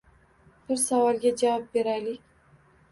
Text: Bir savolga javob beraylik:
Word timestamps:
Bir 0.69 0.81
savolga 0.85 1.35
javob 1.43 1.71
beraylik: 1.79 2.29